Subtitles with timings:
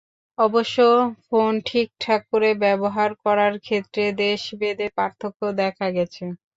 [0.37, 0.77] অবশ্য
[1.25, 6.23] ফোন ঠিকঠাক করে ব্যবহার করার ক্ষেত্রে দেশভেদে পার্থক্য দেখা গেছে।